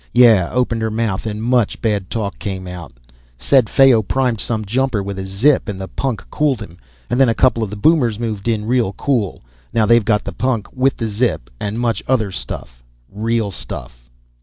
Yeah, 0.13 0.49
opened 0.51 0.81
her 0.81 0.89
mouth 0.89 1.27
and 1.27 1.43
much 1.43 1.79
bad 1.79 2.09
talk 2.09 2.39
came 2.39 2.67
out. 2.67 2.91
Said 3.37 3.67
Fayo 3.67 4.01
primed 4.01 4.41
some 4.41 4.65
jumper 4.65 5.03
with 5.03 5.19
a 5.19 5.27
zip 5.27 5.69
and 5.69 5.79
the 5.79 5.87
punk 5.87 6.27
cooled 6.31 6.59
him, 6.59 6.79
and 7.07 7.19
then 7.21 7.29
a 7.29 7.35
couple 7.35 7.61
of 7.61 7.69
the 7.69 7.75
Boomers 7.75 8.17
moved 8.17 8.47
in 8.47 8.65
real 8.65 8.93
cool. 8.93 9.43
Now 9.73 9.85
they 9.85 9.99
got 9.99 10.23
the 10.23 10.31
punk 10.33 10.73
with 10.73 10.97
the 10.97 11.07
zip 11.07 11.51
and 11.59 11.79
much 11.79 12.01
other 12.07 12.31
stuff, 12.31 12.81
real 13.11 13.51
stuff." 13.51 14.09